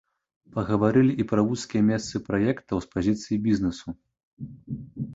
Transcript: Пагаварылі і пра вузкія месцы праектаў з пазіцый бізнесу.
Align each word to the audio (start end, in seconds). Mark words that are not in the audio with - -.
Пагаварылі 0.55 1.11
і 1.25 1.25
пра 1.33 1.41
вузкія 1.51 1.83
месцы 1.91 2.23
праектаў 2.31 2.77
з 2.89 2.93
пазіцый 2.97 3.35
бізнесу. 3.47 3.99